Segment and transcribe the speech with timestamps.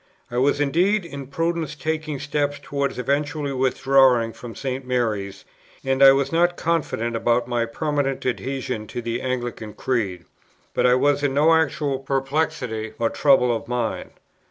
[0.31, 4.83] I was indeed in prudence taking steps towards eventually withdrawing from St.
[4.83, 5.45] Mary's,
[5.83, 10.25] and I was not confident about my permanent adhesion to the Anglican creed;
[10.73, 14.09] but I was in no actual perplexity or trouble of mind.